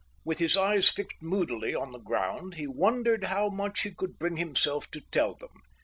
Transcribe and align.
With 0.25 0.39
his 0.39 0.57
eyes 0.57 0.89
fixed 0.89 1.21
moodily 1.21 1.75
on 1.75 1.91
the 1.91 1.99
ground, 1.99 2.55
he 2.55 2.65
wondered 2.65 3.25
how 3.25 3.49
much 3.49 3.81
he 3.81 3.91
could 3.93 4.17
bring 4.17 4.37
himself 4.37 4.89
to 4.89 5.01
tell 5.11 5.35
them. 5.35 5.51